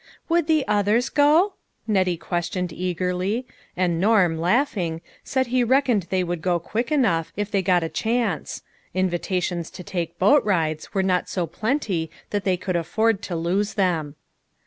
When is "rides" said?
10.43-10.95